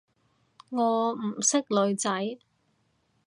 [0.71, 2.09] 我唔識女仔